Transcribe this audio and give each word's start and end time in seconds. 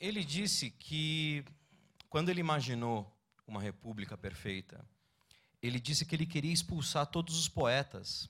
ele 0.00 0.24
disse 0.24 0.70
que 0.70 1.44
quando 2.08 2.30
ele 2.30 2.40
imaginou 2.40 3.14
uma 3.46 3.60
república 3.60 4.16
perfeita, 4.16 4.82
ele 5.62 5.78
disse 5.78 6.06
que 6.06 6.14
ele 6.14 6.24
queria 6.24 6.52
expulsar 6.52 7.06
todos 7.06 7.38
os 7.38 7.48
poetas. 7.48 8.28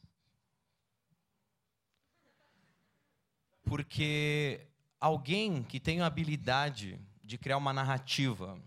Porque 3.62 4.66
alguém 4.98 5.62
que 5.62 5.78
tem 5.78 6.00
a 6.00 6.06
habilidade 6.06 7.00
de 7.22 7.38
criar 7.38 7.56
uma 7.56 7.72
narrativa 7.72 8.60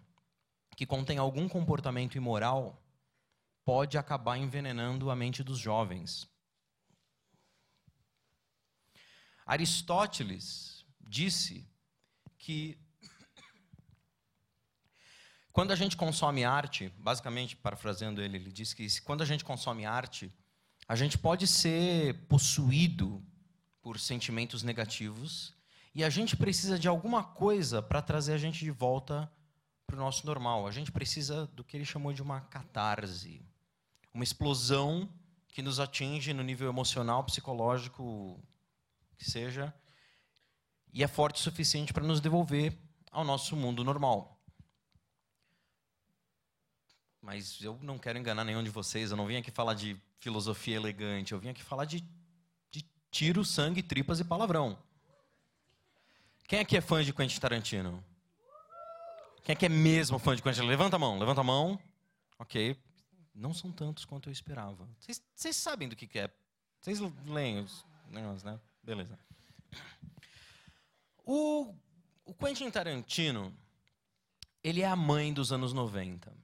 que 0.78 0.86
contém 0.86 1.18
algum 1.18 1.50
comportamento 1.50 2.16
imoral 2.16 2.82
pode 3.66 3.98
acabar 3.98 4.38
envenenando 4.38 5.12
a 5.12 5.16
mente 5.16 5.44
dos 5.44 5.60
jovens. 5.60 6.28
Aristóteles 9.46 10.86
disse 11.02 11.68
que 12.38 12.78
quando 15.54 15.72
a 15.72 15.76
gente 15.76 15.96
consome 15.96 16.44
arte, 16.44 16.92
basicamente, 16.98 17.56
parafraseando 17.56 18.20
ele, 18.20 18.38
ele 18.38 18.52
diz 18.52 18.74
que 18.74 19.00
quando 19.02 19.22
a 19.22 19.26
gente 19.26 19.46
consome 19.46 19.86
arte, 19.86 20.34
a 20.88 20.96
gente 20.96 21.16
pode 21.16 21.46
ser 21.46 22.16
possuído 22.28 23.24
por 23.80 24.00
sentimentos 24.00 24.64
negativos 24.64 25.54
e 25.94 26.04
a 26.04 26.10
gente 26.10 26.36
precisa 26.36 26.80
de 26.80 26.88
alguma 26.88 27.24
coisa 27.24 27.84
para 27.84 28.02
trazer 28.02 28.34
a 28.34 28.38
gente 28.38 28.66
de 28.66 28.72
volta 28.72 29.32
para 29.86 29.96
o 29.96 30.00
nosso 30.00 30.26
normal. 30.26 30.66
A 30.66 30.72
gente 30.72 30.92
precisa 30.92 31.46
do 31.48 31.64
que 31.64 31.78
ele 31.78 31.86
chamou 31.86 32.12
de 32.12 32.24
uma 32.24 32.42
catarse, 32.42 33.40
uma 34.12 34.24
explosão 34.24 35.08
que 35.50 35.62
nos 35.62 35.80
atinge 35.80 36.34
no 36.34 36.42
nível 36.42 36.68
emocional, 36.68 37.24
psicológico, 37.24 38.44
que 39.20 39.30
seja, 39.30 39.72
e 40.92 41.04
é 41.04 41.08
forte 41.08 41.36
o 41.36 41.44
suficiente 41.44 41.94
para 41.94 42.04
nos 42.04 42.20
devolver 42.20 42.76
ao 43.12 43.24
nosso 43.24 43.56
mundo 43.56 43.84
normal. 43.84 44.33
Mas 47.24 47.58
eu 47.62 47.80
não 47.82 47.98
quero 47.98 48.20
enganar 48.20 48.44
nenhum 48.44 48.62
de 48.62 48.70
vocês, 48.70 49.10
eu 49.10 49.16
não 49.16 49.26
vim 49.26 49.38
aqui 49.38 49.50
falar 49.50 49.76
de 49.76 49.96
filosofia 50.20 50.76
elegante, 50.76 51.32
eu 51.32 51.40
vim 51.40 51.48
aqui 51.48 51.64
falar 51.64 51.86
de, 51.86 52.04
de 52.70 52.86
tiro, 53.10 53.46
sangue, 53.46 53.82
tripas 53.82 54.20
e 54.20 54.26
palavrão. 54.26 54.78
Quem 56.50 56.60
aqui 56.60 56.76
é 56.76 56.82
fã 56.82 57.02
de 57.02 57.14
Quentin 57.14 57.40
Tarantino? 57.40 58.04
Quem 59.42 59.54
aqui 59.54 59.66
é 59.66 59.70
mesmo 59.70 60.20
fã 60.20 60.36
de 60.36 60.42
Quentin 60.42 60.58
Tarantino? 60.58 60.70
Levanta 60.70 60.98
a 60.98 61.00
mão, 61.00 61.18
levanta 61.18 61.40
a 61.40 61.44
mão. 61.46 61.80
Ok. 62.38 62.78
Não 63.34 63.54
são 63.54 63.72
tantos 63.72 64.04
quanto 64.04 64.28
eu 64.28 64.34
esperava. 64.34 64.86
Vocês, 65.00 65.56
sabem 65.56 65.88
do 65.88 65.96
que, 65.96 66.06
que 66.06 66.20
é. 66.20 66.30
Vocês 66.82 67.00
leem 67.26 67.62
os 67.62 67.86
negócios, 68.10 68.44
né? 68.44 68.60
Beleza. 68.84 69.18
O, 71.26 71.74
o 72.26 72.34
Quentin 72.34 72.70
Tarantino, 72.70 73.58
ele 74.62 74.82
é 74.82 74.88
a 74.88 74.96
mãe 74.96 75.34
dos 75.34 75.54
anos 75.54 75.72
90. 75.72 76.43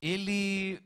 Ele 0.00 0.82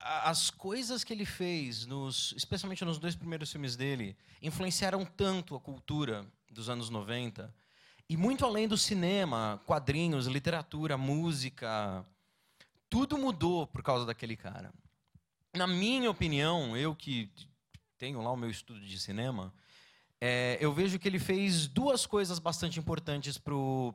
as 0.00 0.48
coisas 0.50 1.04
que 1.04 1.12
ele 1.12 1.26
fez, 1.26 1.84
nos, 1.84 2.32
especialmente 2.36 2.84
nos 2.84 2.98
dois 2.98 3.14
primeiros 3.14 3.52
filmes 3.52 3.76
dele, 3.76 4.16
influenciaram 4.40 5.04
tanto 5.04 5.54
a 5.54 5.60
cultura 5.60 6.26
dos 6.50 6.70
anos 6.70 6.88
90. 6.88 7.54
E 8.08 8.16
muito 8.16 8.44
além 8.44 8.66
do 8.66 8.78
cinema, 8.78 9.60
quadrinhos, 9.66 10.26
literatura, 10.26 10.96
música, 10.96 12.04
tudo 12.88 13.18
mudou 13.18 13.66
por 13.66 13.82
causa 13.82 14.06
daquele 14.06 14.36
cara. 14.36 14.72
Na 15.54 15.66
minha 15.66 16.10
opinião, 16.10 16.76
eu 16.76 16.94
que 16.94 17.30
tenho 17.98 18.22
lá 18.22 18.32
o 18.32 18.36
meu 18.36 18.50
estudo 18.50 18.80
de 18.80 18.98
cinema, 18.98 19.52
é, 20.20 20.56
eu 20.60 20.72
vejo 20.72 20.98
que 20.98 21.06
ele 21.06 21.18
fez 21.18 21.66
duas 21.66 22.06
coisas 22.06 22.38
bastante 22.38 22.78
importantes 22.78 23.36
para 23.36 23.54
o 23.54 23.94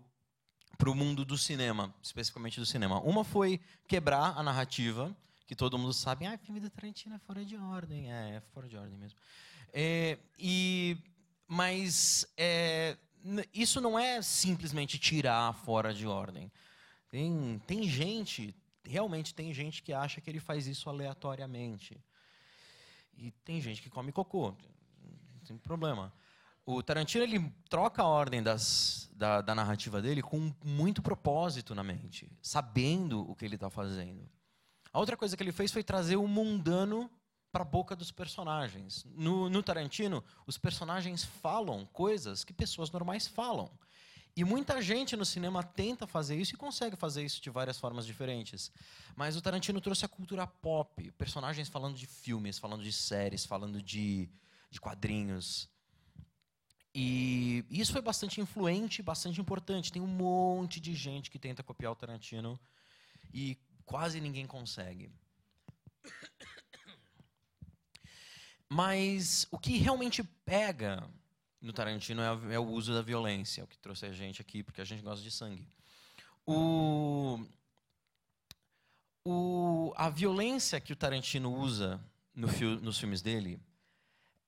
mundo 0.95 1.23
do 1.23 1.37
cinema, 1.37 1.93
especificamente 2.01 2.59
do 2.59 2.65
cinema. 2.65 2.99
Uma 3.01 3.23
foi 3.23 3.59
quebrar 3.87 4.37
a 4.37 4.43
narrativa, 4.43 5.15
que 5.45 5.55
todo 5.55 5.77
mundo 5.77 5.93
sabe, 5.93 6.25
ah, 6.25 6.37
filme 6.37 6.59
do 6.59 6.69
Tarantino 6.69 7.15
é 7.15 7.19
fora 7.19 7.45
de 7.45 7.55
ordem. 7.55 8.11
É, 8.11 8.35
é 8.35 8.41
fora 8.53 8.67
de 8.67 8.75
ordem 8.75 8.97
mesmo. 8.97 9.17
É, 9.71 10.17
e, 10.39 10.97
mas 11.47 12.27
é, 12.37 12.97
isso 13.53 13.79
não 13.81 13.97
é 13.97 14.21
simplesmente 14.21 14.97
tirar 14.97 15.53
fora 15.53 15.93
de 15.93 16.07
ordem. 16.07 16.51
Tem, 17.09 17.61
tem 17.67 17.87
gente, 17.87 18.55
realmente 18.83 19.33
tem 19.33 19.53
gente 19.53 19.81
que 19.81 19.93
acha 19.93 20.19
que 20.19 20.29
ele 20.29 20.39
faz 20.39 20.67
isso 20.67 20.89
aleatoriamente. 20.89 21.97
E 23.17 23.31
tem 23.31 23.61
gente 23.61 23.81
que 23.81 23.89
come 23.89 24.11
cocô, 24.11 24.55
não 25.01 25.39
tem 25.45 25.57
problema. 25.57 26.11
O 26.65 26.81
Tarantino 26.81 27.23
ele 27.23 27.53
troca 27.69 28.01
a 28.01 28.07
ordem 28.07 28.41
das, 28.41 29.07
da, 29.13 29.41
da 29.41 29.53
narrativa 29.53 30.01
dele 30.01 30.23
com 30.23 30.51
muito 30.63 31.01
propósito 31.01 31.75
na 31.75 31.83
mente, 31.83 32.31
sabendo 32.41 33.21
o 33.29 33.35
que 33.35 33.45
ele 33.45 33.55
está 33.55 33.69
fazendo. 33.69 34.27
A 34.91 34.99
outra 34.99 35.15
coisa 35.15 35.37
que 35.37 35.43
ele 35.43 35.51
fez 35.51 35.71
foi 35.71 35.83
trazer 35.83 36.15
o 36.15 36.27
mundano 36.27 37.11
para 37.51 37.61
a 37.61 37.65
boca 37.65 37.95
dos 37.95 38.11
personagens. 38.11 39.05
No, 39.15 39.49
no, 39.49 39.61
Tarantino, 39.61 40.23
os 40.47 40.57
personagens 40.57 41.23
falam 41.23 41.85
coisas 41.85 42.43
que 42.43 42.51
pessoas 42.51 42.89
normais 42.89 43.27
falam. 43.27 43.69
E 44.35 44.43
muita 44.43 44.81
gente 44.81 45.15
no 45.15 45.23
cinema 45.23 45.63
tenta 45.63 46.07
fazer 46.07 46.35
isso 46.35 46.55
e 46.55 46.57
consegue 46.57 46.95
fazer 46.95 47.23
isso 47.23 47.41
de 47.41 47.49
várias 47.49 47.79
formas 47.79 48.05
diferentes. 48.05 48.71
Mas 49.15 49.37
o 49.37 49.41
Tarantino 49.41 49.79
trouxe 49.79 50.03
a 50.03 50.09
cultura 50.09 50.45
pop, 50.45 51.11
personagens 51.11 51.69
falando 51.69 51.95
de 51.95 52.07
filmes, 52.07 52.57
falando 52.57 52.83
de 52.83 52.91
séries, 52.91 53.45
falando 53.45 53.81
de, 53.81 54.29
de 54.69 54.81
quadrinhos. 54.81 55.69
E 56.97 57.65
isso 57.69 57.91
foi 57.91 58.01
bastante 58.01 58.39
influente, 58.39 59.03
bastante 59.03 59.41
importante. 59.41 59.91
Tem 59.91 60.01
um 60.01 60.07
monte 60.07 60.79
de 60.79 60.93
gente 60.93 61.29
que 61.29 61.37
tenta 61.37 61.61
copiar 61.61 61.91
o 61.91 61.95
Tarantino 61.95 62.57
e 63.33 63.57
quase 63.85 64.21
ninguém 64.21 64.47
consegue. 64.47 65.11
Mas 68.69 69.45
o 69.51 69.59
que 69.59 69.77
realmente 69.77 70.23
pega 70.23 71.05
no 71.61 71.73
Tarantino 71.73 72.21
é, 72.21 72.55
é, 72.55 72.59
o 72.59 72.65
uso 72.65 72.93
da 72.93 73.01
violência, 73.01 73.65
o 73.65 73.67
que 73.67 73.77
trouxe 73.77 74.05
a 74.05 74.13
gente 74.13 74.41
aqui, 74.41 74.63
porque 74.63 74.79
a 74.79 74.85
gente 74.85 75.03
gosta 75.03 75.21
de 75.21 75.31
sangue. 75.31 75.67
O, 76.45 77.45
o, 79.25 79.93
a 79.97 80.09
violência 80.09 80.79
que 80.79 80.93
o 80.93 80.95
Tarantino 80.95 81.53
usa 81.53 82.01
no 82.33 82.47
nos 82.79 82.97
filmes 82.97 83.21
dele 83.21 83.59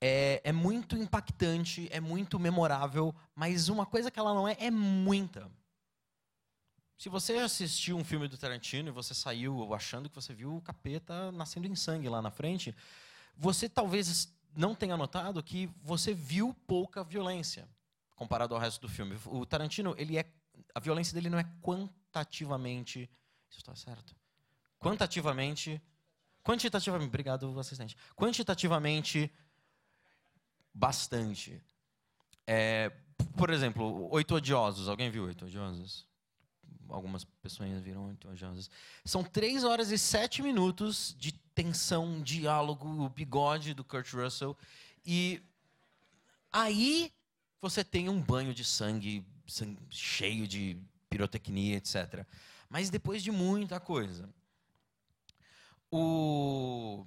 é, 0.01 0.41
é 0.43 0.51
muito 0.51 0.95
impactante, 0.95 1.87
é 1.91 1.99
muito 1.99 2.39
memorável, 2.39 3.13
mas 3.35 3.69
uma 3.69 3.85
coisa 3.85 4.11
que 4.11 4.19
ela 4.19 4.33
não 4.33 4.47
é, 4.47 4.55
é 4.59 4.71
muita. 4.71 5.51
Se 6.97 7.09
você 7.09 7.33
assistiu 7.37 7.97
um 7.97 8.03
filme 8.03 8.27
do 8.27 8.37
Tarantino 8.37 8.89
e 8.89 8.91
você 8.91 9.13
saiu 9.13 9.73
achando 9.73 10.09
que 10.09 10.15
você 10.15 10.33
viu 10.33 10.55
o 10.55 10.61
capeta 10.61 11.31
nascendo 11.31 11.67
em 11.67 11.75
sangue 11.75 12.09
lá 12.09 12.21
na 12.21 12.31
frente, 12.31 12.75
você 13.35 13.69
talvez 13.69 14.33
não 14.55 14.73
tenha 14.73 14.97
notado 14.97 15.43
que 15.43 15.69
você 15.83 16.13
viu 16.13 16.55
pouca 16.65 17.03
violência 17.03 17.67
comparado 18.15 18.55
ao 18.55 18.59
resto 18.59 18.81
do 18.81 18.89
filme. 18.89 19.15
O 19.25 19.45
Tarantino, 19.45 19.93
ele 19.97 20.17
é 20.17 20.25
a 20.73 20.79
violência 20.79 21.13
dele 21.13 21.29
não 21.29 21.37
é 21.37 21.45
quantitativamente, 21.61 23.09
isso 23.49 23.59
está 23.59 23.75
certo? 23.75 24.15
Quantitativamente, 24.79 25.81
quantitativamente, 26.43 27.09
obrigado 27.09 27.59
assistente. 27.59 27.95
Quantitativamente 28.15 29.31
bastante. 30.77 31.61
É, 32.45 32.91
por 33.35 33.49
exemplo, 33.49 34.07
Oito 34.11 34.35
Odiosos. 34.35 34.87
Alguém 34.87 35.09
viu 35.09 35.25
Oito 35.25 35.45
Odiosos? 35.45 36.05
Algumas 36.87 37.25
pessoas 37.25 37.81
viram 37.81 38.05
Oito 38.07 38.29
Odiosos. 38.29 38.69
São 39.03 39.23
três 39.23 39.63
horas 39.63 39.91
e 39.91 39.97
sete 39.97 40.41
minutos 40.41 41.15
de 41.17 41.31
tensão, 41.53 42.21
diálogo, 42.21 42.87
o 43.03 43.09
bigode 43.09 43.73
do 43.73 43.83
Kurt 43.83 44.13
Russell. 44.13 44.55
E 45.05 45.41
aí 46.53 47.11
você 47.59 47.83
tem 47.83 48.07
um 48.07 48.21
banho 48.21 48.53
de 48.53 48.63
sangue, 48.63 49.25
sangue 49.47 49.79
cheio 49.89 50.47
de 50.47 50.77
pirotecnia, 51.09 51.77
etc. 51.77 52.25
Mas 52.69 52.89
depois 52.89 53.23
de 53.23 53.31
muita 53.31 53.79
coisa. 53.79 54.29
O, 55.89 57.05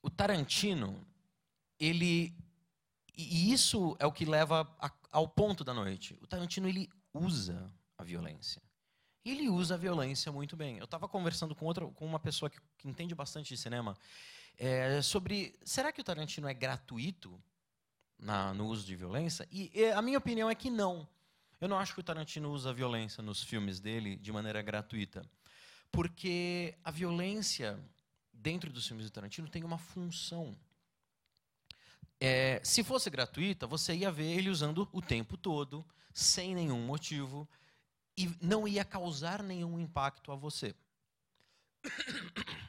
o 0.00 0.08
Tarantino, 0.08 1.04
ele 1.78 2.34
E 3.16 3.52
isso 3.52 3.96
é 3.98 4.06
o 4.06 4.12
que 4.12 4.24
leva 4.24 4.68
a, 4.78 4.90
ao 5.10 5.28
ponto 5.28 5.64
da 5.64 5.74
noite. 5.74 6.18
O 6.20 6.26
Tarantino 6.26 6.68
ele 6.68 6.88
usa 7.12 7.72
a 7.96 8.04
violência. 8.04 8.62
Ele 9.24 9.48
usa 9.48 9.74
a 9.74 9.78
violência 9.78 10.32
muito 10.32 10.56
bem. 10.56 10.78
Eu 10.78 10.84
estava 10.84 11.08
conversando 11.08 11.54
com 11.54 11.66
outra, 11.66 11.86
com 11.86 12.06
uma 12.06 12.18
pessoa 12.20 12.48
que, 12.48 12.58
que 12.78 12.88
entende 12.88 13.14
bastante 13.14 13.54
de 13.54 13.60
cinema 13.60 13.96
é, 14.58 15.00
sobre 15.00 15.56
será 15.62 15.92
que 15.92 16.00
o 16.00 16.04
Tarantino 16.04 16.48
é 16.48 16.54
gratuito 16.54 17.40
na, 18.18 18.52
no 18.52 18.66
uso 18.66 18.84
de 18.84 18.96
violência? 18.96 19.46
E, 19.52 19.70
e 19.72 19.92
a 19.92 20.02
minha 20.02 20.18
opinião 20.18 20.50
é 20.50 20.54
que 20.54 20.68
não. 20.68 21.08
Eu 21.60 21.68
não 21.68 21.78
acho 21.78 21.94
que 21.94 22.00
o 22.00 22.02
Tarantino 22.02 22.50
usa 22.50 22.70
a 22.70 22.72
violência 22.72 23.22
nos 23.22 23.42
filmes 23.42 23.80
dele 23.80 24.16
de 24.16 24.32
maneira 24.32 24.60
gratuita, 24.60 25.24
porque 25.92 26.76
a 26.84 26.90
violência 26.90 27.78
dentro 28.32 28.72
dos 28.72 28.86
filmes 28.86 29.06
do 29.06 29.12
Tarantino 29.12 29.48
tem 29.48 29.62
uma 29.62 29.78
função. 29.78 30.56
É, 32.20 32.60
se 32.64 32.82
fosse 32.82 33.08
gratuita, 33.10 33.66
você 33.66 33.94
ia 33.94 34.10
ver 34.10 34.36
ele 34.36 34.50
usando 34.50 34.88
o 34.92 35.00
tempo 35.00 35.36
todo, 35.36 35.86
sem 36.12 36.54
nenhum 36.54 36.84
motivo, 36.84 37.48
e 38.16 38.34
não 38.40 38.66
ia 38.66 38.84
causar 38.84 39.42
nenhum 39.42 39.78
impacto 39.78 40.32
a 40.32 40.36
você. 40.36 40.74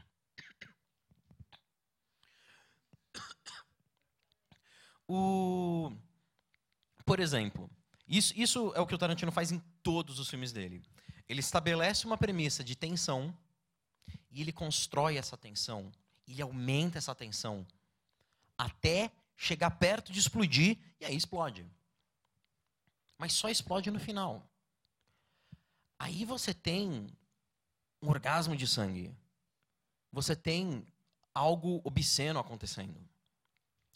O, 5.11 5.91
por 7.03 7.19
exemplo, 7.19 7.67
isso, 8.07 8.31
isso 8.35 8.71
é 8.75 8.79
o 8.79 8.85
que 8.85 8.93
o 8.93 8.97
Tarantino 8.97 9.31
faz 9.31 9.51
em 9.51 9.57
todos 9.81 10.19
os 10.19 10.29
filmes 10.29 10.51
dele. 10.51 10.83
Ele 11.27 11.39
estabelece 11.39 12.05
uma 12.05 12.15
premissa 12.15 12.63
de 12.63 12.75
tensão 12.75 13.35
e 14.29 14.39
ele 14.39 14.51
constrói 14.51 15.17
essa 15.17 15.35
tensão, 15.35 15.91
ele 16.27 16.39
aumenta 16.43 16.99
essa 16.99 17.15
tensão 17.15 17.65
até 18.55 19.11
chegar 19.39 19.71
perto 19.71 20.11
de 20.11 20.19
explodir 20.19 20.77
e 20.99 21.05
aí 21.05 21.15
explode. 21.15 21.65
Mas 23.17 23.31
só 23.31 23.47
explode 23.47 23.89
no 23.89 23.97
final. 23.97 24.45
Aí 25.97 26.25
você 26.25 26.53
tem 26.53 27.07
um 28.01 28.09
orgasmo 28.09 28.53
de 28.53 28.67
sangue. 28.67 29.15
Você 30.11 30.35
tem 30.35 30.85
algo 31.33 31.79
obsceno 31.85 32.37
acontecendo. 32.37 32.99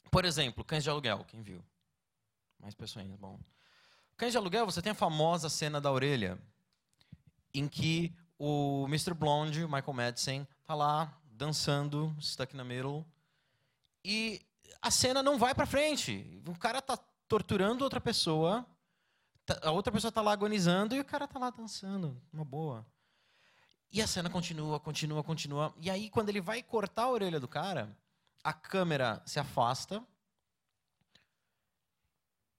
Por 0.10 0.24
exemplo, 0.24 0.64
Cães 0.64 0.84
de 0.84 0.90
Aluguel, 0.90 1.26
quem 1.26 1.42
viu? 1.42 1.62
Mais 2.58 2.74
pessoas, 2.74 3.06
bom. 3.20 3.38
Cães 4.16 4.32
de 4.32 4.38
Aluguel, 4.38 4.66
você 4.66 4.82
tem 4.82 4.94
a 4.94 4.96
famosa 4.96 5.50
cena 5.50 5.82
da 5.82 5.92
orelha, 5.92 6.40
em 7.54 7.68
que 7.68 8.16
o 8.40 8.86
Mr. 8.88 9.14
Blonde, 9.14 9.66
Michael 9.66 9.94
Madsen, 9.94 10.48
tá 10.64 10.74
lá 10.74 11.22
dançando, 11.26 12.16
stuck 12.22 12.56
na 12.56 12.64
middle, 12.64 13.06
e 14.06 14.42
a 14.82 14.92
cena 14.92 15.24
não 15.24 15.38
vai 15.38 15.54
para 15.54 15.66
frente. 15.66 16.42
O 16.48 16.58
cara 16.58 16.82
tá 16.82 16.98
torturando 17.28 17.84
outra 17.84 18.02
pessoa, 18.02 18.66
tá, 19.46 19.60
a 19.64 19.72
outra 19.72 19.92
pessoa 19.92 20.12
tá 20.12 20.22
lá 20.22 20.32
agonizando 20.34 20.96
e 20.96 21.00
o 21.00 21.06
cara 21.06 21.28
tá 21.28 21.40
lá 21.40 21.50
dançando, 21.50 22.22
uma 22.32 22.46
boa. 22.46 22.86
E 23.92 24.02
a 24.02 24.08
cena 24.08 24.30
continua, 24.30 24.80
continua, 24.80 25.24
continua. 25.24 25.74
E 25.78 25.90
aí, 25.90 26.10
quando 26.10 26.30
ele 26.30 26.42
vai 26.42 26.64
cortar 26.64 27.04
a 27.04 27.12
orelha 27.12 27.40
do 27.40 27.48
cara, 27.48 27.96
a 28.44 28.52
câmera 28.52 29.22
se 29.26 29.40
afasta, 29.40 30.04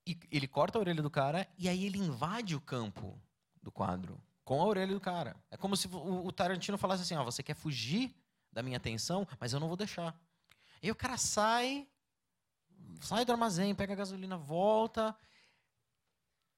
e 0.07 0.17
ele 0.31 0.47
corta 0.47 0.79
a 0.79 0.81
orelha 0.81 1.03
do 1.03 1.11
cara, 1.11 1.49
e 1.59 1.69
aí 1.69 1.85
ele 1.85 1.99
invade 1.99 2.55
o 2.55 2.61
campo 2.61 3.21
do 3.63 3.73
quadro 3.73 4.21
com 4.45 4.61
a 4.61 4.67
orelha 4.67 4.93
do 4.93 5.01
cara. 5.01 5.35
É 5.51 5.57
como 5.57 5.77
se 5.77 5.89
o 5.93 6.31
Tarantino 6.31 6.79
falasse 6.79 7.03
assim: 7.03 7.17
ó, 7.17 7.25
você 7.25 7.43
quer 7.43 7.55
fugir 7.55 8.15
da 8.53 8.63
minha 8.63 8.77
atenção, 8.77 9.27
mas 9.41 9.53
eu 9.53 9.59
não 9.59 9.69
vou 9.69 9.77
deixar. 9.77 10.15
E 10.83 10.87
aí 10.87 10.91
o 10.91 10.95
cara 10.95 11.17
sai, 11.17 11.89
sai 13.01 13.25
do 13.25 13.33
armazém, 13.33 13.75
pega 13.75 13.93
a 13.93 13.97
gasolina, 13.97 14.37
volta. 14.37 15.17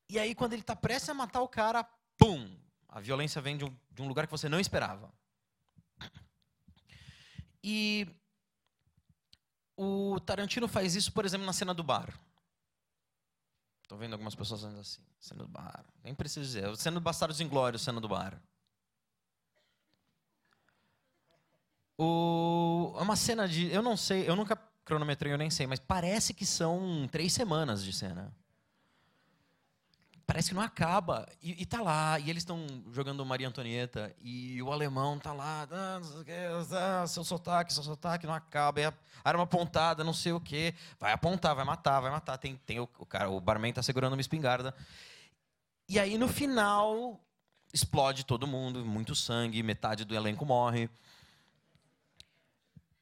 E 0.08 0.18
aí, 0.18 0.34
quando 0.34 0.52
ele 0.52 0.62
está 0.62 0.76
prestes 0.76 1.10
a 1.10 1.14
matar 1.14 1.40
o 1.40 1.48
cara, 1.48 1.84
pum! 2.16 2.56
A 2.88 3.00
violência 3.00 3.40
vem 3.42 3.56
de 3.56 3.64
um, 3.64 3.76
de 3.90 4.02
um 4.02 4.08
lugar 4.08 4.26
que 4.26 4.30
você 4.30 4.48
não 4.48 4.60
esperava. 4.60 5.12
E 7.62 8.06
o 9.76 10.20
Tarantino 10.20 10.68
faz 10.68 10.94
isso, 10.94 11.12
por 11.12 11.24
exemplo, 11.24 11.44
na 11.44 11.52
cena 11.52 11.74
do 11.74 11.82
bar. 11.82 12.08
Estou 13.82 13.98
vendo 13.98 14.12
algumas 14.12 14.34
pessoas 14.34 14.60
dizendo 14.60 14.80
assim, 14.80 15.02
cena 15.20 15.42
do 15.42 15.48
bar. 15.48 15.84
Nem 16.02 16.14
preciso 16.14 16.46
dizer. 16.46 16.76
Cena 16.76 17.00
do 17.00 17.02
Bastardos 17.02 17.40
Inglórios, 17.40 17.82
cena 17.82 18.00
do 18.00 18.08
bar. 18.08 18.40
O, 21.98 22.94
é 22.98 23.02
uma 23.02 23.16
cena 23.16 23.48
de. 23.48 23.70
Eu 23.72 23.82
não 23.82 23.96
sei, 23.96 24.28
eu 24.28 24.36
nunca 24.36 24.56
cronometrei, 24.86 25.32
eu 25.32 25.38
nem 25.38 25.50
sei, 25.50 25.66
mas 25.66 25.78
parece 25.78 26.32
que 26.32 26.46
são 26.46 27.06
três 27.12 27.34
semanas 27.34 27.84
de 27.84 27.92
cena 27.92 28.34
parece 30.26 30.48
que 30.48 30.54
não 30.54 30.62
acaba. 30.62 31.28
E, 31.40 31.62
e 31.62 31.66
tá 31.66 31.80
lá, 31.80 32.18
e 32.18 32.28
eles 32.28 32.42
estão 32.42 32.66
jogando 32.92 33.24
Maria 33.24 33.48
Antonieta, 33.48 34.14
e 34.20 34.60
o 34.60 34.72
alemão 34.72 35.18
tá 35.18 35.32
lá, 35.32 35.66
ah, 35.70 37.02
ah, 37.02 37.06
seu 37.06 37.22
sotaque, 37.22 37.72
seu 37.72 37.82
sotaque 37.82 38.26
não 38.26 38.34
acaba, 38.34 38.80
é 38.80 38.92
arma 39.24 39.44
apontada, 39.44 40.02
não 40.02 40.12
sei 40.12 40.32
o 40.32 40.40
quê. 40.40 40.74
Vai 40.98 41.12
apontar, 41.12 41.54
vai 41.54 41.64
matar, 41.64 42.00
vai 42.00 42.10
matar. 42.10 42.36
Tem, 42.38 42.56
tem 42.66 42.80
o, 42.80 42.88
o 42.98 43.06
cara, 43.06 43.30
o 43.30 43.40
barman 43.40 43.72
tá 43.72 43.82
segurando 43.82 44.14
uma 44.14 44.20
espingarda. 44.20 44.74
E 45.88 45.98
aí 46.00 46.18
no 46.18 46.28
final 46.28 47.20
explode 47.72 48.24
todo 48.24 48.46
mundo, 48.46 48.84
muito 48.84 49.14
sangue, 49.14 49.62
metade 49.62 50.04
do 50.04 50.14
elenco 50.14 50.44
morre. 50.44 50.90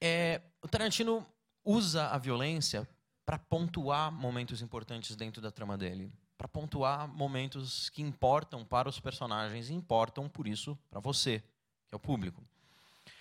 É, 0.00 0.42
o 0.62 0.69
Tarantino 0.69 1.26
usa 1.64 2.08
a 2.08 2.19
violência 2.19 2.88
para 3.25 3.38
pontuar 3.38 4.12
momentos 4.12 4.61
importantes 4.61 5.16
dentro 5.16 5.40
da 5.40 5.50
trama 5.50 5.78
dele 5.78 6.12
para 6.37 6.49
pontuar 6.49 7.08
momentos 7.08 7.88
que 7.90 8.02
importam 8.02 8.64
para 8.64 8.88
os 8.88 9.00
personagens 9.00 9.70
e 9.70 9.72
importam, 9.75 10.28
por 10.28 10.46
isso, 10.46 10.78
para 10.90 11.00
você, 11.00 11.40
que 11.88 11.94
é 11.94 11.96
o 11.96 11.99
público. 12.00 12.43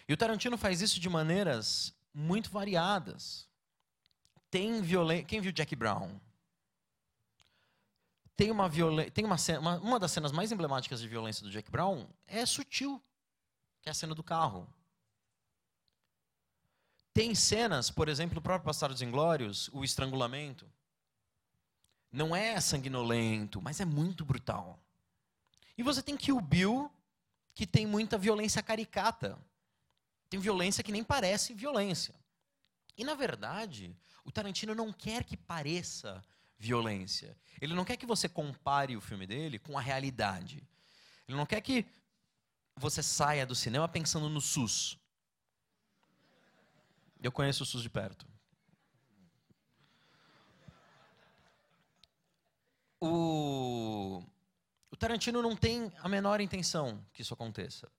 E 0.07 0.13
o 0.13 0.17
Tarantino 0.17 0.57
faz 0.57 0.81
isso 0.81 0.99
de 0.99 1.09
maneiras 1.09 1.93
muito 2.13 2.49
variadas. 2.49 3.47
Tem 4.49 4.81
violência. 4.81 5.25
Quem 5.25 5.41
viu 5.41 5.51
Jack 5.51 5.75
Brown? 5.75 6.19
Tem 8.35 8.51
uma 8.51 8.67
violência. 8.67 9.11
Tem 9.11 9.23
uma, 9.23 9.37
cena, 9.37 9.77
uma 9.77 9.99
das 9.99 10.11
cenas 10.11 10.31
mais 10.31 10.51
emblemáticas 10.51 10.99
de 10.99 11.07
violência 11.07 11.43
do 11.43 11.51
Jack 11.51 11.71
Brown 11.71 12.05
é 12.27 12.45
sutil, 12.45 13.01
que 13.81 13.89
é 13.89 13.91
a 13.91 13.95
cena 13.95 14.13
do 14.13 14.23
carro. 14.23 14.67
Tem 17.13 17.35
cenas, 17.35 17.91
por 17.91 18.09
exemplo, 18.09 18.35
no 18.35 18.41
próprio 18.41 18.65
Bastardos 18.65 19.01
Inglórios, 19.01 19.69
o 19.71 19.83
estrangulamento 19.83 20.65
não 22.11 22.35
é 22.35 22.59
sanguinolento, 22.59 23.61
mas 23.61 23.79
é 23.79 23.85
muito 23.85 24.23
brutal. 24.23 24.79
E 25.77 25.83
você 25.83 26.01
tem 26.01 26.15
Kill 26.15 26.39
Bill, 26.39 26.91
que 27.53 27.65
tem 27.65 27.85
muita 27.85 28.17
violência 28.17 28.61
caricata. 28.61 29.37
Tem 30.29 30.39
violência 30.39 30.83
que 30.83 30.91
nem 30.91 31.03
parece 31.03 31.53
violência. 31.53 32.13
E, 32.97 33.03
na 33.03 33.15
verdade, 33.15 33.95
o 34.23 34.31
Tarantino 34.31 34.75
não 34.75 34.93
quer 34.93 35.23
que 35.23 35.35
pareça 35.35 36.23
violência. 36.57 37.35
Ele 37.59 37.73
não 37.73 37.85
quer 37.85 37.97
que 37.97 38.05
você 38.05 38.29
compare 38.29 38.95
o 38.95 39.01
filme 39.01 39.25
dele 39.25 39.59
com 39.59 39.77
a 39.77 39.81
realidade. 39.81 40.63
Ele 41.27 41.37
não 41.37 41.45
quer 41.45 41.61
que 41.61 41.85
você 42.75 43.01
saia 43.01 43.45
do 43.45 43.55
cinema 43.55 43.87
pensando 43.87 44.29
no 44.29 44.41
SUS. 44.41 44.97
Eu 47.23 47.31
conheço 47.31 47.63
o 47.63 47.65
SUS 47.65 47.81
de 47.81 47.89
perto. 47.89 48.27
o, 53.03 54.23
o 54.89 54.95
Tarantino 54.95 55.41
não 55.41 55.57
tem 55.57 55.91
a 55.99 56.07
menor 56.07 56.39
intenção 56.39 57.05
que 57.11 57.21
isso 57.21 57.33
aconteça. 57.33 57.91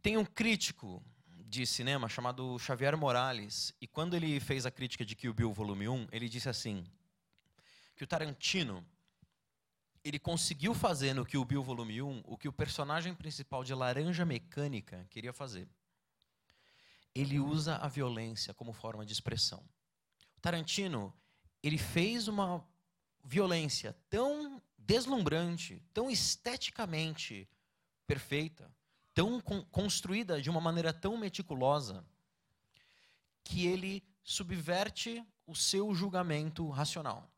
Tem 0.00 0.16
um 0.16 0.24
crítico 0.24 1.04
de 1.44 1.66
cinema 1.66 2.08
chamado 2.08 2.58
Xavier 2.58 2.96
Morales, 2.96 3.74
e 3.80 3.86
quando 3.86 4.16
ele 4.16 4.40
fez 4.40 4.64
a 4.64 4.70
crítica 4.70 5.04
de 5.04 5.14
Kill 5.14 5.34
Bill 5.34 5.52
Volume 5.52 5.86
1, 5.86 6.08
ele 6.12 6.28
disse 6.28 6.48
assim: 6.48 6.84
que 7.94 8.04
o 8.04 8.06
Tarantino 8.06 8.84
ele 10.02 10.18
conseguiu 10.18 10.72
fazer 10.72 11.12
no 11.12 11.26
Kill 11.26 11.44
Bill 11.44 11.62
Volume 11.62 12.00
1 12.00 12.22
o 12.24 12.38
que 12.38 12.48
o 12.48 12.52
personagem 12.52 13.14
principal 13.14 13.64
de 13.64 13.74
Laranja 13.74 14.24
Mecânica 14.24 15.04
queria 15.10 15.32
fazer. 15.32 15.68
Ele 17.16 17.40
usa 17.40 17.76
a 17.76 17.88
violência 17.88 18.52
como 18.52 18.74
forma 18.74 19.06
de 19.06 19.10
expressão. 19.14 19.66
Tarantino, 20.38 21.14
ele 21.62 21.78
fez 21.78 22.28
uma 22.28 22.62
violência 23.24 23.96
tão 24.10 24.62
deslumbrante, 24.76 25.82
tão 25.94 26.10
esteticamente 26.10 27.48
perfeita, 28.06 28.70
tão 29.14 29.40
con 29.40 29.64
construída 29.64 30.42
de 30.42 30.50
uma 30.50 30.60
maneira 30.60 30.92
tão 30.92 31.16
meticulosa, 31.16 32.04
que 33.42 33.66
ele 33.66 34.06
subverte 34.22 35.26
o 35.46 35.56
seu 35.56 35.94
julgamento 35.94 36.68
racional. 36.68 37.32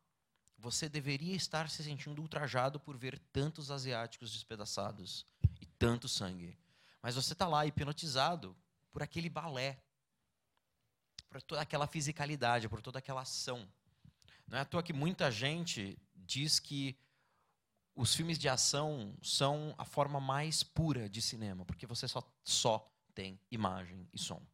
Você 0.57 0.89
deveria 0.89 1.37
estar 1.37 1.69
se 1.69 1.81
sentindo 1.85 2.21
ultrajado 2.21 2.81
por 2.81 2.97
ver 2.97 3.17
tantos 3.31 3.71
asiáticos 3.71 4.33
despedaçados 4.33 5.25
e 5.61 5.65
tanto 5.65 6.09
sangue. 6.09 6.59
Mas 7.01 7.15
você 7.15 7.31
está 7.31 7.47
lá 7.47 7.65
hipnotizado 7.65 8.53
por 8.99 9.03
aquele 9.03 9.29
balé, 9.29 9.81
por 11.29 11.41
toda 11.41 11.61
aquela 11.61 11.87
fisicalidade, 11.87 12.67
por 12.67 12.81
toda 12.81 12.99
aquela 12.99 13.21
ação. 13.21 13.65
Não 14.45 14.57
é 14.57 14.61
à 14.61 14.65
toa 14.65 14.83
que 14.83 14.91
muita 14.91 15.31
gente 15.31 15.97
diz 16.13 16.59
que 16.59 16.99
os 17.95 18.13
filmes 18.13 18.37
de 18.37 18.49
ação 18.49 19.17
são 19.23 19.73
a 19.77 19.85
forma 19.85 20.19
mais 20.19 20.63
pura 20.63 21.07
de 21.07 21.21
cinema, 21.21 21.63
porque 21.63 21.87
você 21.87 22.09
só, 22.09 22.21
só 22.43 22.93
tem 23.15 23.39
imagem 23.49 24.05
e 24.11 24.19
som. 24.19 24.45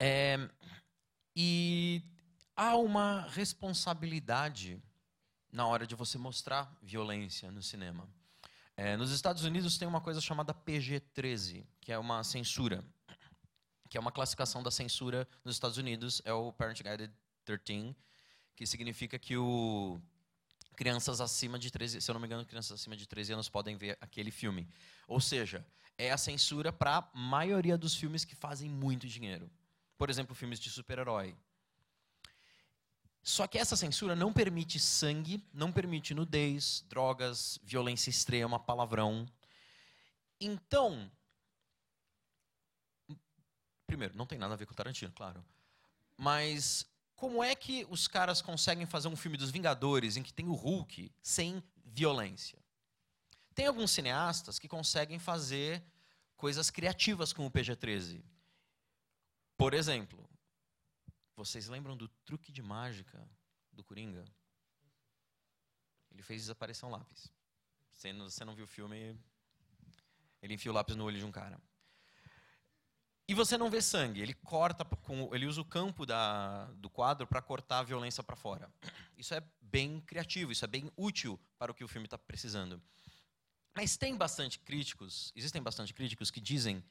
É, 0.00 0.38
e 1.36 2.02
há 2.56 2.76
uma 2.76 3.28
responsabilidade 3.28 4.82
na 5.52 5.66
hora 5.66 5.86
de 5.86 5.94
você 5.94 6.16
mostrar 6.16 6.74
violência 6.80 7.50
no 7.50 7.62
cinema. 7.62 8.08
É, 8.76 8.96
nos 8.96 9.10
Estados 9.10 9.44
Unidos 9.44 9.76
tem 9.76 9.86
uma 9.86 10.00
coisa 10.00 10.20
chamada 10.20 10.54
PG-13, 10.54 11.64
que 11.80 11.92
é 11.92 11.98
uma 11.98 12.24
censura, 12.24 12.84
que 13.88 13.98
é 13.98 14.00
uma 14.00 14.10
classificação 14.10 14.62
da 14.62 14.70
censura 14.70 15.28
nos 15.44 15.54
Estados 15.54 15.76
Unidos, 15.76 16.22
é 16.24 16.32
o 16.32 16.52
Parent 16.52 16.82
Guided 16.82 17.12
13, 17.44 17.94
que 18.56 18.66
significa 18.66 19.18
que 19.18 19.36
o 19.36 20.00
crianças 20.74 21.20
acima 21.20 21.58
de 21.58 21.70
13, 21.70 22.00
se 22.00 22.10
eu 22.10 22.14
não 22.14 22.20
me 22.20 22.26
engano, 22.26 22.46
crianças 22.46 22.80
acima 22.80 22.96
de 22.96 23.06
13 23.06 23.34
anos 23.34 23.48
podem 23.48 23.76
ver 23.76 23.98
aquele 24.00 24.30
filme. 24.30 24.66
Ou 25.06 25.20
seja, 25.20 25.64
é 25.98 26.10
a 26.10 26.16
censura 26.16 26.72
para 26.72 26.96
a 26.96 27.08
maioria 27.14 27.76
dos 27.76 27.94
filmes 27.94 28.24
que 28.24 28.34
fazem 28.34 28.68
muito 28.68 29.06
dinheiro. 29.06 29.50
Por 29.98 30.08
exemplo, 30.10 30.34
filmes 30.34 30.58
de 30.58 30.70
super-herói. 30.70 31.36
Só 33.22 33.46
que 33.46 33.56
essa 33.56 33.76
censura 33.76 34.16
não 34.16 34.32
permite 34.32 34.80
sangue, 34.80 35.42
não 35.54 35.70
permite 35.70 36.12
nudez, 36.12 36.84
drogas, 36.88 37.58
violência 37.62 38.10
extrema, 38.10 38.58
palavrão. 38.58 39.28
Então, 40.40 41.10
primeiro, 43.86 44.16
não 44.16 44.26
tem 44.26 44.38
nada 44.38 44.54
a 44.54 44.56
ver 44.56 44.66
com 44.66 44.72
o 44.72 44.76
Tarantino, 44.76 45.12
claro. 45.12 45.44
Mas 46.16 46.84
como 47.14 47.44
é 47.44 47.54
que 47.54 47.86
os 47.88 48.08
caras 48.08 48.42
conseguem 48.42 48.86
fazer 48.86 49.06
um 49.06 49.14
filme 49.14 49.36
dos 49.36 49.52
Vingadores 49.52 50.16
em 50.16 50.22
que 50.24 50.32
tem 50.32 50.48
o 50.48 50.54
Hulk 50.54 51.12
sem 51.22 51.62
violência? 51.84 52.58
Tem 53.54 53.66
alguns 53.66 53.92
cineastas 53.92 54.58
que 54.58 54.66
conseguem 54.66 55.20
fazer 55.20 55.80
coisas 56.36 56.70
criativas 56.70 57.32
com 57.32 57.46
o 57.46 57.50
PG-13. 57.50 58.20
Por 59.56 59.74
exemplo, 59.74 60.21
vocês 61.44 61.68
lembram 61.68 61.96
do 61.96 62.08
truque 62.24 62.52
de 62.52 62.62
mágica 62.62 63.28
do 63.72 63.82
Coringa? 63.82 64.24
Ele 66.10 66.22
fez 66.22 66.42
desaparecer 66.42 66.88
um 66.88 66.92
lápis. 66.92 67.32
Você 67.90 68.12
não, 68.12 68.28
você 68.28 68.44
não 68.44 68.54
viu 68.54 68.64
o 68.64 68.68
filme, 68.68 69.18
ele 70.40 70.54
enfia 70.54 70.70
o 70.70 70.74
lápis 70.74 70.96
no 70.96 71.04
olho 71.04 71.18
de 71.18 71.24
um 71.24 71.32
cara. 71.32 71.60
E 73.28 73.34
você 73.34 73.56
não 73.56 73.70
vê 73.70 73.80
sangue. 73.80 74.20
Ele 74.20 74.34
corta, 74.34 74.84
com, 74.84 75.34
ele 75.34 75.46
usa 75.46 75.60
o 75.60 75.64
campo 75.64 76.04
da, 76.04 76.66
do 76.72 76.90
quadro 76.90 77.26
para 77.26 77.40
cortar 77.40 77.78
a 77.78 77.82
violência 77.82 78.22
para 78.22 78.36
fora. 78.36 78.72
Isso 79.16 79.34
é 79.34 79.42
bem 79.60 80.00
criativo, 80.00 80.52
isso 80.52 80.64
é 80.64 80.68
bem 80.68 80.92
útil 80.96 81.40
para 81.58 81.72
o 81.72 81.74
que 81.74 81.84
o 81.84 81.88
filme 81.88 82.06
está 82.06 82.18
precisando. 82.18 82.82
Mas 83.74 83.96
tem 83.96 84.16
bastante 84.16 84.58
críticos, 84.58 85.32
existem 85.34 85.62
bastante 85.62 85.94
críticos 85.94 86.30
que 86.30 86.40
dizem 86.40 86.84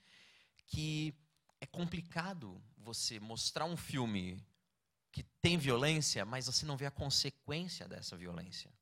que 0.66 1.14
é 1.62 1.66
complicado 1.68 2.62
você 2.76 3.20
mostrar 3.20 3.66
um 3.66 3.78
filme 3.78 4.44
que 5.12 5.24
tem 5.42 5.58
violência, 5.58 6.26
mas 6.26 6.48
você 6.48 6.66
não 6.66 6.76
vê 6.76 6.88
a 6.88 6.92
consequência 6.92 7.88
dessa 7.88 8.18
violência. 8.18 8.74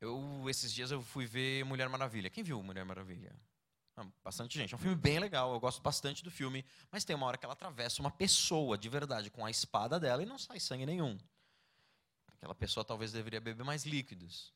Eu 0.00 0.48
esses 0.48 0.72
dias 0.72 0.90
eu 0.90 1.02
fui 1.02 1.26
ver 1.26 1.64
Mulher 1.64 1.88
Maravilha. 1.88 2.30
Quem 2.30 2.44
viu 2.44 2.62
Mulher 2.62 2.84
Maravilha? 2.84 3.34
Ah, 3.96 4.06
bastante 4.22 4.58
gente. 4.58 4.72
É 4.72 4.76
um 4.76 4.80
filme 4.80 4.96
bem 4.96 5.18
legal, 5.18 5.52
eu 5.52 5.60
gosto 5.60 5.82
bastante 5.82 6.22
do 6.22 6.30
filme, 6.30 6.64
mas 6.90 7.04
tem 7.04 7.16
uma 7.16 7.26
hora 7.26 7.38
que 7.38 7.44
ela 7.44 7.54
atravessa 7.54 8.00
uma 8.00 8.10
pessoa 8.10 8.78
de 8.78 8.88
verdade 8.88 9.30
com 9.30 9.44
a 9.44 9.50
espada 9.50 9.98
dela 9.98 10.22
e 10.22 10.26
não 10.26 10.38
sai 10.38 10.60
sangue 10.60 10.86
nenhum. 10.86 11.18
Aquela 12.28 12.54
pessoa 12.54 12.84
talvez 12.84 13.10
deveria 13.12 13.40
beber 13.40 13.64
mais 13.64 13.84
líquidos. 13.84 14.52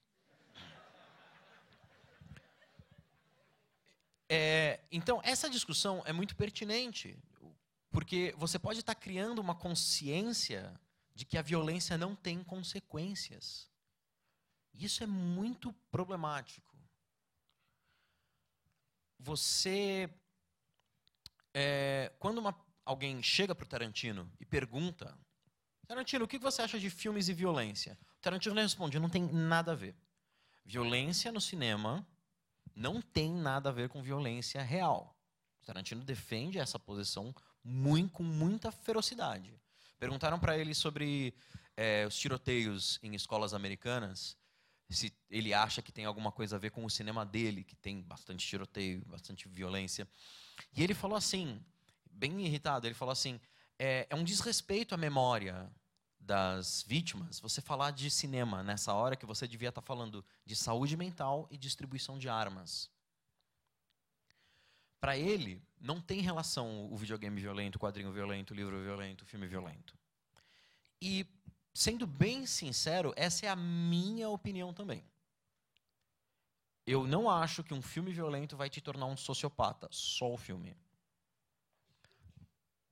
É, 4.28 4.80
então, 4.92 5.20
essa 5.24 5.48
discussão 5.48 6.02
é 6.04 6.12
muito 6.12 6.36
pertinente, 6.36 7.18
porque 7.90 8.34
você 8.36 8.58
pode 8.58 8.80
estar 8.80 8.94
criando 8.94 9.38
uma 9.38 9.54
consciência 9.54 10.78
de 11.14 11.24
que 11.24 11.38
a 11.38 11.42
violência 11.42 11.96
não 11.96 12.14
tem 12.14 12.44
consequências. 12.44 13.70
Isso 14.74 15.02
é 15.02 15.06
muito 15.06 15.72
problemático. 15.90 16.76
Você. 19.18 20.08
É, 21.54 22.12
quando 22.18 22.38
uma, 22.38 22.54
alguém 22.84 23.20
chega 23.22 23.54
para 23.54 23.64
o 23.64 23.68
Tarantino 23.68 24.30
e 24.38 24.44
pergunta: 24.44 25.18
Tarantino, 25.88 26.26
o 26.26 26.28
que 26.28 26.38
você 26.38 26.62
acha 26.62 26.78
de 26.78 26.90
filmes 26.90 27.28
e 27.28 27.34
violência? 27.34 27.98
O 28.18 28.20
Tarantino 28.20 28.54
responde: 28.54 29.00
não 29.00 29.08
tem 29.08 29.22
nada 29.26 29.72
a 29.72 29.74
ver. 29.74 29.96
Violência 30.64 31.32
no 31.32 31.40
cinema 31.40 32.06
não 32.78 33.02
tem 33.02 33.34
nada 33.34 33.70
a 33.70 33.72
ver 33.72 33.88
com 33.88 34.00
violência 34.00 34.62
real. 34.62 35.18
O 35.60 35.66
Tarantino 35.66 36.04
defende 36.04 36.58
essa 36.58 36.78
posição 36.78 37.34
muito, 37.62 38.12
com 38.12 38.22
muita 38.22 38.70
ferocidade. 38.70 39.52
Perguntaram 39.98 40.38
para 40.38 40.56
ele 40.56 40.72
sobre 40.74 41.34
é, 41.76 42.06
os 42.06 42.16
tiroteios 42.16 43.00
em 43.02 43.14
escolas 43.16 43.52
americanas, 43.52 44.36
se 44.88 45.12
ele 45.28 45.52
acha 45.52 45.82
que 45.82 45.92
tem 45.92 46.04
alguma 46.04 46.30
coisa 46.30 46.56
a 46.56 46.58
ver 46.58 46.70
com 46.70 46.84
o 46.84 46.88
cinema 46.88 47.26
dele, 47.26 47.64
que 47.64 47.74
tem 47.74 48.00
bastante 48.00 48.46
tiroteio, 48.46 49.04
bastante 49.06 49.48
violência. 49.48 50.08
E 50.72 50.82
ele 50.82 50.94
falou 50.94 51.16
assim, 51.16 51.60
bem 52.10 52.46
irritado, 52.46 52.86
ele 52.86 52.94
falou 52.94 53.12
assim: 53.12 53.40
é, 53.76 54.06
é 54.08 54.14
um 54.14 54.24
desrespeito 54.24 54.94
à 54.94 54.98
memória 54.98 55.70
das 56.28 56.84
vítimas 56.86 57.40
você 57.40 57.62
falar 57.62 57.90
de 57.90 58.10
cinema 58.10 58.62
nessa 58.62 58.92
hora 58.92 59.16
que 59.16 59.24
você 59.24 59.48
devia 59.48 59.70
estar 59.70 59.80
falando 59.80 60.22
de 60.44 60.54
saúde 60.54 60.94
mental 60.94 61.48
e 61.50 61.56
distribuição 61.56 62.18
de 62.18 62.28
armas. 62.28 62.90
Para 65.00 65.16
ele, 65.16 65.62
não 65.80 66.02
tem 66.02 66.20
relação 66.20 66.92
o 66.92 66.96
videogame 66.98 67.40
violento, 67.40 67.76
o 67.76 67.78
quadrinho 67.78 68.12
violento, 68.12 68.50
o 68.50 68.54
livro 68.54 68.78
violento, 68.82 69.22
o 69.22 69.26
filme 69.26 69.46
violento. 69.46 69.96
E, 71.00 71.26
sendo 71.72 72.06
bem 72.06 72.44
sincero, 72.44 73.14
essa 73.16 73.46
é 73.46 73.48
a 73.48 73.56
minha 73.56 74.28
opinião 74.28 74.74
também. 74.74 75.02
Eu 76.86 77.06
não 77.06 77.30
acho 77.30 77.64
que 77.64 77.72
um 77.72 77.80
filme 77.80 78.12
violento 78.12 78.54
vai 78.54 78.68
te 78.68 78.82
tornar 78.82 79.06
um 79.06 79.16
sociopata, 79.16 79.88
só 79.90 80.30
o 80.34 80.36
filme. 80.36 80.76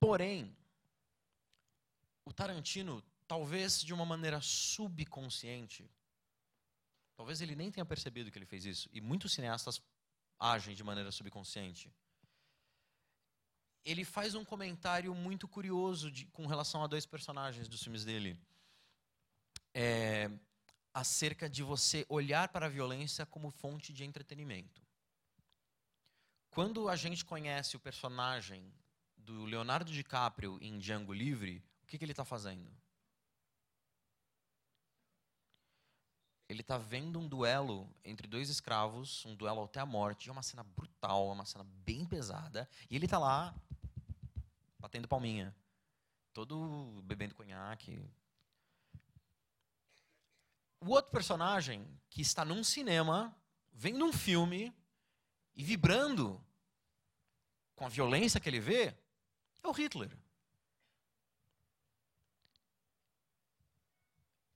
Porém, 0.00 0.56
o 2.24 2.32
Tarantino 2.32 3.02
talvez 3.26 3.80
de 3.80 3.92
uma 3.92 4.04
maneira 4.04 4.40
subconsciente, 4.40 5.88
talvez 7.16 7.40
ele 7.40 7.56
nem 7.56 7.70
tenha 7.70 7.84
percebido 7.84 8.30
que 8.30 8.38
ele 8.38 8.46
fez 8.46 8.64
isso, 8.64 8.88
e 8.92 9.00
muitos 9.00 9.32
cineastas 9.32 9.82
agem 10.38 10.74
de 10.74 10.84
maneira 10.84 11.10
subconsciente. 11.10 11.92
Ele 13.84 14.04
faz 14.04 14.34
um 14.34 14.44
comentário 14.44 15.14
muito 15.14 15.46
curioso 15.46 16.10
de, 16.10 16.26
com 16.26 16.46
relação 16.46 16.82
a 16.82 16.86
dois 16.86 17.06
personagens 17.06 17.68
dos 17.68 17.82
filmes 17.82 18.04
dele. 18.04 18.38
É, 19.72 20.28
acerca 20.92 21.48
de 21.48 21.62
você 21.62 22.06
olhar 22.08 22.48
para 22.48 22.66
a 22.66 22.70
violência 22.70 23.26
como 23.26 23.50
fonte 23.50 23.92
de 23.92 24.02
entretenimento. 24.02 24.82
Quando 26.50 26.88
a 26.88 26.96
gente 26.96 27.22
conhece 27.22 27.76
o 27.76 27.80
personagem 27.80 28.72
do 29.14 29.44
Leonardo 29.44 29.92
DiCaprio 29.92 30.58
em 30.60 30.78
Django 30.78 31.12
Livre, 31.12 31.62
o 31.82 31.86
que, 31.86 31.98
que 31.98 32.04
ele 32.04 32.12
está 32.12 32.24
fazendo? 32.24 32.74
Ele 36.48 36.60
está 36.60 36.78
vendo 36.78 37.18
um 37.18 37.26
duelo 37.26 37.88
entre 38.04 38.26
dois 38.26 38.48
escravos, 38.48 39.24
um 39.26 39.34
duelo 39.34 39.64
até 39.64 39.80
a 39.80 39.86
morte, 39.86 40.28
é 40.28 40.32
uma 40.32 40.42
cena 40.42 40.62
brutal, 40.62 41.30
é 41.30 41.32
uma 41.32 41.44
cena 41.44 41.64
bem 41.84 42.04
pesada, 42.04 42.68
e 42.88 42.94
ele 42.94 43.06
está 43.06 43.18
lá 43.18 43.54
batendo 44.78 45.08
palminha, 45.08 45.54
todo 46.32 47.02
bebendo 47.04 47.34
conhaque. 47.34 48.00
O 50.80 50.90
outro 50.90 51.10
personagem 51.10 51.84
que 52.08 52.22
está 52.22 52.44
num 52.44 52.62
cinema, 52.62 53.36
vendo 53.72 54.04
um 54.04 54.12
filme 54.12 54.72
e 55.56 55.64
vibrando 55.64 56.40
com 57.74 57.84
a 57.84 57.88
violência 57.88 58.38
que 58.38 58.48
ele 58.48 58.60
vê, 58.60 58.94
é 59.62 59.68
o 59.68 59.72
Hitler. 59.72 60.16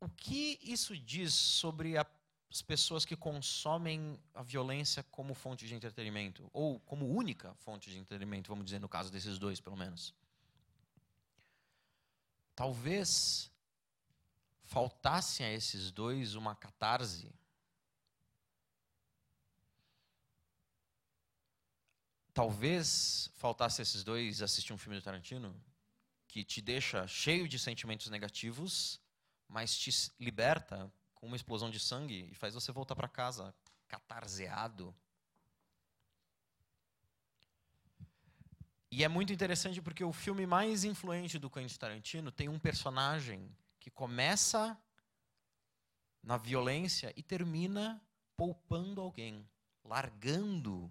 O 0.00 0.08
que 0.08 0.58
isso 0.62 0.96
diz 0.96 1.34
sobre 1.34 1.98
a, 1.98 2.06
as 2.50 2.62
pessoas 2.62 3.04
que 3.04 3.14
consomem 3.14 4.18
a 4.34 4.42
violência 4.42 5.02
como 5.04 5.34
fonte 5.34 5.66
de 5.66 5.74
entretenimento? 5.74 6.48
Ou 6.52 6.80
como 6.80 7.06
única 7.06 7.54
fonte 7.56 7.90
de 7.90 7.98
entretenimento, 7.98 8.48
vamos 8.48 8.64
dizer, 8.64 8.80
no 8.80 8.88
caso 8.88 9.12
desses 9.12 9.38
dois, 9.38 9.60
pelo 9.60 9.76
menos? 9.76 10.14
Talvez 12.56 13.50
faltasse 14.64 15.42
a 15.42 15.52
esses 15.52 15.90
dois 15.90 16.34
uma 16.34 16.54
catarse. 16.54 17.30
Talvez 22.32 23.30
faltasse 23.34 23.80
a 23.80 23.82
esses 23.82 24.04
dois 24.04 24.40
assistir 24.40 24.72
um 24.72 24.78
filme 24.78 24.96
do 24.98 25.02
Tarantino 25.02 25.54
que 26.28 26.44
te 26.44 26.60
deixa 26.62 27.06
cheio 27.08 27.48
de 27.48 27.58
sentimentos 27.58 28.06
negativos, 28.08 28.99
mas 29.50 29.76
te 29.76 29.90
liberta 30.18 30.90
com 31.14 31.26
uma 31.26 31.36
explosão 31.36 31.68
de 31.70 31.78
sangue 31.78 32.28
e 32.30 32.34
faz 32.34 32.54
você 32.54 32.72
voltar 32.72 32.94
para 32.94 33.08
casa 33.08 33.54
catarseado. 33.88 34.94
E 38.90 39.04
é 39.04 39.08
muito 39.08 39.32
interessante 39.32 39.82
porque 39.82 40.02
o 40.02 40.12
filme 40.12 40.46
mais 40.46 40.84
influente 40.84 41.38
do 41.38 41.50
Quentin 41.50 41.76
Tarantino 41.76 42.32
tem 42.32 42.48
um 42.48 42.58
personagem 42.58 43.54
que 43.78 43.90
começa 43.90 44.80
na 46.22 46.36
violência 46.36 47.12
e 47.16 47.22
termina 47.22 48.02
poupando 48.36 49.00
alguém, 49.00 49.48
largando 49.84 50.90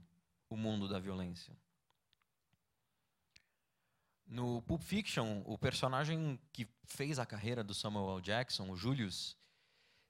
o 0.50 0.56
mundo 0.56 0.88
da 0.88 1.00
violência. 1.00 1.56
No 4.30 4.62
Pulp 4.62 4.84
Fiction, 4.84 5.42
o 5.44 5.58
personagem 5.58 6.40
que 6.54 6.68
fez 6.84 7.18
a 7.18 7.26
carreira 7.26 7.64
do 7.64 7.74
Samuel 7.74 8.18
L. 8.18 8.22
Jackson, 8.22 8.70
o 8.70 8.76
Julius, 8.76 9.36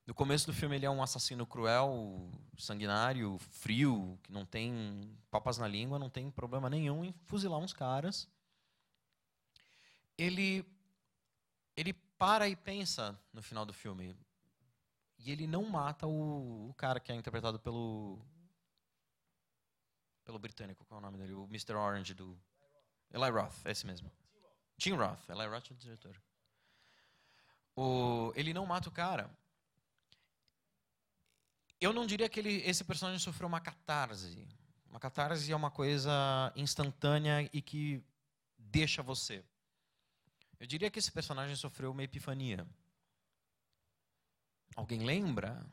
no 0.06 0.14
começo 0.14 0.46
do 0.46 0.54
filme 0.54 0.76
ele 0.76 0.86
é 0.86 0.90
um 0.90 1.02
assassino 1.02 1.48
cruel, 1.48 2.30
sanguinário, 2.58 3.38
frio, 3.38 4.20
que 4.22 4.30
não 4.30 4.46
tem 4.46 5.18
papas 5.32 5.58
na 5.58 5.70
língua, 5.70 5.98
não 5.98 6.10
tem 6.10 6.30
problema 6.30 6.70
nenhum 6.70 7.06
em 7.06 7.14
fuzilar 7.28 7.60
uns 7.60 7.72
caras. 7.72 8.28
Ele 10.18 10.66
ele 11.78 11.94
para 11.94 12.50
e 12.50 12.58
pensa 12.58 13.18
no 13.32 13.42
final 13.42 13.66
do 13.66 13.72
filme. 13.72 14.14
E 15.18 15.32
ele 15.32 15.48
não 15.48 15.64
mata 15.70 16.06
o, 16.06 16.70
o 16.70 16.74
cara 16.74 17.00
que 17.00 17.10
é 17.10 17.16
interpretado 17.16 17.58
pelo 17.58 18.20
pelo 20.26 20.38
britânico, 20.38 20.84
qual 20.84 21.00
é 21.00 21.04
o 21.04 21.06
nome 21.06 21.18
dele? 21.18 21.34
O 21.36 21.46
Mr. 21.46 21.76
Orange 21.76 22.14
do 22.14 22.38
Eli 23.12 23.30
Roth, 23.30 23.66
é 23.66 23.72
esse 23.72 23.86
mesmo. 23.86 24.12
Tim 24.78 24.94
Roth, 24.94 25.30
Eli 25.30 25.48
Roth 25.48 25.72
é 25.72 25.74
o 25.74 25.78
diretor. 25.78 26.22
O, 27.76 28.32
ele 28.36 28.54
não 28.54 28.66
mata 28.66 28.90
o 28.90 28.92
cara. 28.92 29.30
Eu 31.80 31.94
não 31.94 32.06
diria 32.06 32.28
que 32.28 32.40
ele, 32.40 32.62
esse 32.66 32.84
personagem 32.84 33.20
sofreu 33.20 33.48
uma 33.48 33.62
catarse. 33.62 34.48
Uma 34.90 35.00
catarse 35.00 35.52
é 35.52 35.56
uma 35.56 35.72
coisa 35.72 36.12
instantânea 36.56 37.50
e 37.54 37.62
que 37.62 38.04
deixa 38.58 39.02
você. 39.02 39.44
Eu 40.60 40.68
diria 40.68 40.92
que 40.92 41.00
esse 41.00 41.12
personagem 41.12 41.56
sofreu 41.56 41.92
uma 41.92 42.04
epifania. 42.04 42.68
Alguém 44.76 45.04
lembra 45.04 45.66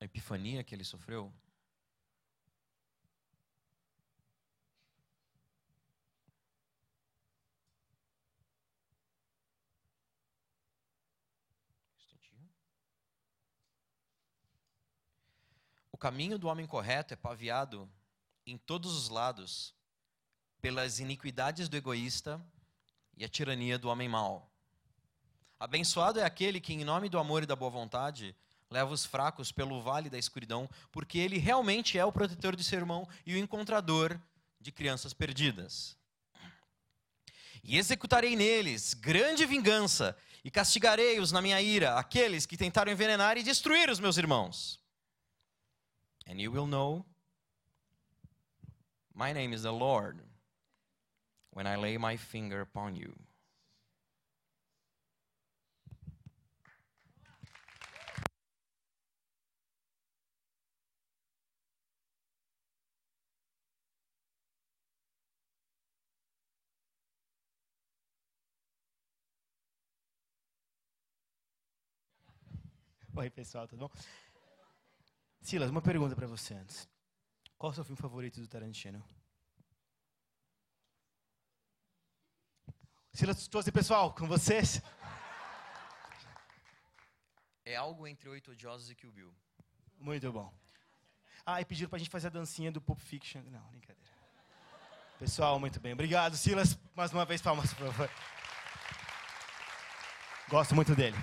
a 0.00 0.04
epifania 0.04 0.62
que 0.62 0.74
ele 0.74 0.84
sofreu? 0.84 1.32
Caminho 16.00 16.38
do 16.38 16.48
homem 16.48 16.66
correto 16.66 17.12
é 17.12 17.16
paviado 17.16 17.86
em 18.46 18.56
todos 18.56 18.96
os 18.96 19.10
lados 19.10 19.74
pelas 20.62 20.98
iniquidades 20.98 21.68
do 21.68 21.76
egoísta 21.76 22.40
e 23.18 23.24
a 23.24 23.28
tirania 23.28 23.78
do 23.78 23.90
homem 23.90 24.08
mau. 24.08 24.50
Abençoado 25.58 26.18
é 26.18 26.24
aquele 26.24 26.58
que, 26.58 26.72
em 26.72 26.84
nome 26.84 27.10
do 27.10 27.18
amor 27.18 27.42
e 27.42 27.46
da 27.46 27.54
boa 27.54 27.70
vontade, 27.70 28.34
leva 28.70 28.94
os 28.94 29.04
fracos 29.04 29.52
pelo 29.52 29.82
vale 29.82 30.08
da 30.08 30.16
escuridão, 30.16 30.68
porque 30.90 31.18
ele 31.18 31.36
realmente 31.36 31.98
é 31.98 32.04
o 32.04 32.12
protetor 32.12 32.56
de 32.56 32.64
seu 32.64 32.78
irmão 32.78 33.06
e 33.26 33.34
o 33.34 33.38
encontrador 33.38 34.18
de 34.58 34.72
crianças 34.72 35.12
perdidas. 35.12 35.98
E 37.62 37.76
executarei 37.76 38.34
neles 38.34 38.94
grande 38.94 39.44
vingança, 39.44 40.16
e 40.42 40.50
castigarei-os 40.50 41.30
na 41.30 41.42
minha 41.42 41.60
ira, 41.60 41.98
aqueles 41.98 42.46
que 42.46 42.56
tentaram 42.56 42.90
envenenar 42.90 43.36
e 43.36 43.42
destruir 43.42 43.90
os 43.90 44.00
meus 44.00 44.16
irmãos. 44.16 44.79
And 46.26 46.40
you 46.40 46.50
will 46.50 46.66
know 46.66 47.04
my 49.14 49.32
name 49.32 49.52
is 49.52 49.62
the 49.64 49.72
Lord 49.72 50.20
when 51.50 51.66
I 51.66 51.76
lay 51.76 51.96
my 51.98 52.16
finger 52.16 52.60
upon 52.60 52.94
you. 52.96 53.12
Oi, 73.18 73.28
pessoal, 73.28 73.66
tudo 73.66 73.80
bom? 73.80 73.90
Silas, 75.40 75.70
uma 75.70 75.82
pergunta 75.82 76.14
para 76.14 76.26
você 76.26 76.54
antes. 76.54 76.88
Qual 77.56 77.70
é 77.70 77.72
o 77.72 77.74
seu 77.74 77.84
filme 77.84 78.00
favorito 78.00 78.40
do 78.40 78.48
Tarantino? 78.48 79.04
Silas, 83.12 83.48
trouxe 83.48 83.72
pessoal, 83.72 84.14
com 84.14 84.26
vocês. 84.26 84.80
É 87.64 87.76
algo 87.76 88.06
entre 88.06 88.28
Oito 88.28 88.52
Odiosos 88.52 88.90
e 88.90 88.94
Kill 88.94 89.12
Bill. 89.12 89.34
Muito 89.98 90.32
bom. 90.32 90.52
Ah, 91.44 91.60
e 91.60 91.64
pediram 91.64 91.90
pra 91.90 91.98
gente 91.98 92.10
fazer 92.10 92.28
a 92.28 92.30
dancinha 92.30 92.70
do 92.70 92.80
Pulp 92.80 93.00
Fiction. 93.00 93.42
Não, 93.42 93.66
brincadeira. 93.68 94.10
Pessoal, 95.18 95.58
muito 95.58 95.80
bem. 95.80 95.92
Obrigado, 95.92 96.36
Silas. 96.36 96.78
Mais 96.94 97.12
uma 97.12 97.24
vez, 97.24 97.42
palmas, 97.42 97.74
por 97.74 97.92
favor. 97.92 98.10
Gosto 100.48 100.74
muito 100.74 100.94
dele. 100.94 101.16